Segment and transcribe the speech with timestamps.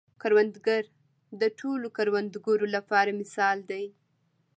[0.21, 0.83] کروندګر
[1.41, 3.85] د ټولو کروندګرو لپاره مثال دی